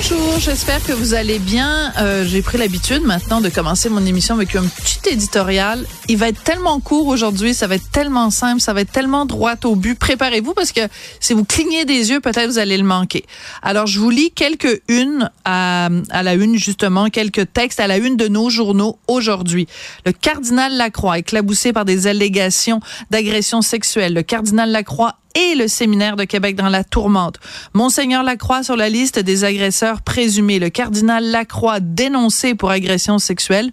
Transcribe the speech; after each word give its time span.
Bonjour, 0.00 0.38
j'espère 0.38 0.80
que 0.84 0.92
vous 0.92 1.14
allez 1.14 1.40
bien. 1.40 1.92
Euh, 1.98 2.24
J'ai 2.24 2.40
pris 2.40 2.56
l'habitude 2.56 3.02
maintenant 3.02 3.40
de 3.40 3.48
commencer 3.48 3.88
mon 3.88 4.06
émission 4.06 4.36
avec 4.36 4.54
un 4.54 4.62
petit 4.62 5.00
éditorial. 5.10 5.84
Il 6.06 6.18
va 6.18 6.28
être 6.28 6.40
tellement 6.44 6.78
court 6.78 7.08
aujourd'hui, 7.08 7.52
ça 7.52 7.66
va 7.66 7.74
être 7.74 7.90
tellement 7.90 8.30
simple, 8.30 8.60
ça 8.60 8.72
va 8.72 8.82
être 8.82 8.92
tellement 8.92 9.26
droit 9.26 9.54
au 9.64 9.74
but. 9.74 9.98
Préparez-vous 9.98 10.54
parce 10.54 10.70
que 10.70 10.82
si 11.18 11.34
vous 11.34 11.44
clignez 11.44 11.84
des 11.84 12.10
yeux, 12.10 12.20
peut-être 12.20 12.48
vous 12.48 12.58
allez 12.60 12.78
le 12.78 12.84
manquer. 12.84 13.24
Alors, 13.60 13.88
je 13.88 13.98
vous 13.98 14.10
lis 14.10 14.30
quelques 14.30 14.80
unes 14.86 15.30
à, 15.44 15.88
à 16.10 16.22
la 16.22 16.34
une, 16.34 16.56
justement, 16.56 17.08
quelques 17.08 17.52
textes 17.52 17.80
à 17.80 17.88
la 17.88 17.96
une 17.96 18.16
de 18.16 18.28
nos 18.28 18.50
journaux 18.50 19.00
aujourd'hui. 19.08 19.66
Le 20.06 20.12
cardinal 20.12 20.76
Lacroix, 20.76 21.18
éclaboussé 21.18 21.72
par 21.72 21.84
des 21.84 22.06
allégations 22.06 22.78
d'agression 23.10 23.62
sexuelle. 23.62 24.14
Le 24.14 24.22
cardinal 24.22 24.70
Lacroix 24.70 25.16
et 25.38 25.54
le 25.54 25.68
séminaire 25.68 26.16
de 26.16 26.24
Québec 26.24 26.56
dans 26.56 26.68
la 26.68 26.82
tourmente. 26.82 27.38
Monseigneur 27.72 28.24
Lacroix 28.24 28.64
sur 28.64 28.76
la 28.76 28.88
liste 28.88 29.20
des 29.20 29.44
agresseurs 29.44 30.02
présumés. 30.02 30.58
Le 30.58 30.68
cardinal 30.68 31.24
Lacroix 31.24 31.78
dénoncé 31.78 32.56
pour 32.56 32.70
agression 32.70 33.18
sexuelle. 33.18 33.70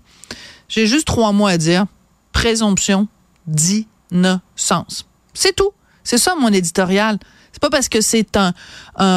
J'ai 0.67 0.86
juste 0.86 1.08
trois 1.08 1.31
mots 1.31 1.48
à 1.48 1.58
dire. 1.58 1.86
Présomption 2.34 3.08
d'innocence. 3.48 5.08
C'est 5.34 5.56
tout. 5.56 5.72
C'est 6.06 6.17
ça 6.17 6.36
mon 6.39 6.50
éditorial. 6.50 7.20
C'est 7.52 7.61
pas 7.61 7.70
parce 7.70 7.89
que 7.89 8.00
c'est 8.00 8.38
un, 8.38 8.53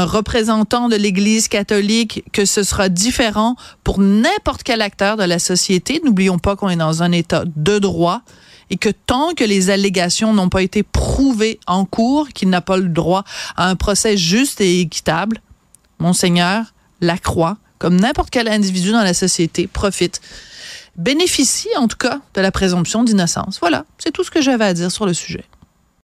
représentant 0.04 0.88
de 0.88 0.96
l'Église 0.96 1.48
catholique 1.48 2.24
que 2.32 2.44
ce 2.44 2.62
sera 2.62 2.88
différent 2.88 3.56
pour 3.84 4.00
n'importe 4.00 4.62
quel 4.62 4.80
acteur 4.80 5.16
de 5.16 5.24
la 5.24 5.38
société. 5.38 6.00
N'oublions 6.04 6.38
pas 6.38 6.56
qu'on 6.56 6.68
est 6.68 6.76
dans 6.76 7.02
un 7.02 7.12
État 7.12 7.44
de 7.44 7.78
droit 7.78 8.22
et 8.70 8.76
que 8.76 8.90
tant 8.90 9.34
que 9.34 9.44
les 9.44 9.70
allégations 9.70 10.32
n'ont 10.34 10.48
pas 10.48 10.62
été 10.62 10.82
prouvées 10.82 11.58
en 11.66 11.84
cours, 11.84 12.28
qu'il 12.28 12.48
n'a 12.48 12.60
pas 12.60 12.76
le 12.76 12.88
droit 12.88 13.24
à 13.56 13.68
un 13.68 13.76
procès 13.76 14.16
juste 14.16 14.60
et 14.60 14.80
équitable, 14.80 15.40
Monseigneur 15.98 16.74
Lacroix, 17.00 17.56
comme 17.78 17.96
n'importe 17.96 18.30
quel 18.30 18.48
individu 18.48 18.92
dans 18.92 19.02
la 19.02 19.14
société, 19.14 19.66
profite, 19.66 20.20
bénéficie 20.96 21.68
en 21.76 21.88
tout 21.88 21.96
cas 21.96 22.20
de 22.34 22.40
la 22.40 22.52
présomption 22.52 23.04
d'innocence. 23.04 23.58
Voilà, 23.60 23.84
c'est 23.98 24.12
tout 24.12 24.22
ce 24.22 24.30
que 24.30 24.42
j'avais 24.42 24.64
à 24.64 24.74
dire 24.74 24.92
sur 24.92 25.06
le 25.06 25.14
sujet. 25.14 25.44